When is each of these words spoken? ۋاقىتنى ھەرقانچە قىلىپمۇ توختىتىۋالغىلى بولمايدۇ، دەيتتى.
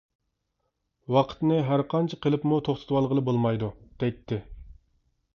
ۋاقىتنى 1.15 1.59
ھەرقانچە 1.67 2.17
قىلىپمۇ 2.23 2.59
توختىتىۋالغىلى 2.67 3.25
بولمايدۇ، 3.27 3.69
دەيتتى. 4.05 4.41